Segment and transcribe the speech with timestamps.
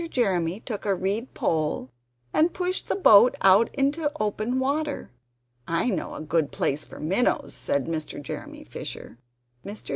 [0.09, 1.91] Jeremy took a reed pole,
[2.33, 5.11] and pushed the boat out into open water.
[5.67, 8.19] "I know a good place for minnows," said Mr.
[8.19, 9.19] Jeremy Fisher.
[9.63, 9.89] Mr.